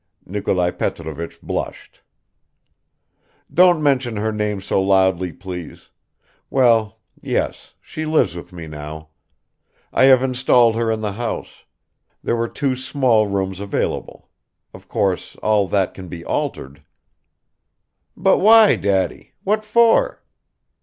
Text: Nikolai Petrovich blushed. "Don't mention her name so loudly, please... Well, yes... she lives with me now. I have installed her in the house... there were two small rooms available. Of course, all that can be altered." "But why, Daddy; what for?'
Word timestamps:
Nikolai 0.25 0.71
Petrovich 0.71 1.39
blushed. 1.43 2.01
"Don't 3.53 3.83
mention 3.83 4.15
her 4.17 4.31
name 4.31 4.59
so 4.59 4.81
loudly, 4.81 5.31
please... 5.31 5.89
Well, 6.49 6.97
yes... 7.21 7.75
she 7.79 8.05
lives 8.07 8.33
with 8.33 8.51
me 8.51 8.65
now. 8.65 9.09
I 9.93 10.05
have 10.05 10.23
installed 10.23 10.73
her 10.75 10.89
in 10.89 11.01
the 11.01 11.11
house... 11.11 11.65
there 12.23 12.35
were 12.35 12.49
two 12.49 12.75
small 12.75 13.27
rooms 13.27 13.59
available. 13.59 14.27
Of 14.73 14.87
course, 14.87 15.35
all 15.43 15.67
that 15.67 15.93
can 15.93 16.07
be 16.07 16.25
altered." 16.25 16.81
"But 18.17 18.39
why, 18.39 18.77
Daddy; 18.77 19.33
what 19.43 19.63
for?' 19.63 20.23